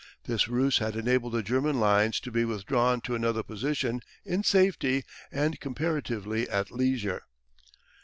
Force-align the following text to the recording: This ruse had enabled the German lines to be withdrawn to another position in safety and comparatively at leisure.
This 0.23 0.47
ruse 0.47 0.79
had 0.79 0.95
enabled 0.95 1.33
the 1.33 1.43
German 1.43 1.79
lines 1.79 2.19
to 2.21 2.31
be 2.31 2.43
withdrawn 2.43 3.01
to 3.01 3.13
another 3.13 3.43
position 3.43 4.01
in 4.25 4.41
safety 4.43 5.03
and 5.31 5.59
comparatively 5.59 6.49
at 6.49 6.71
leisure. 6.71 7.21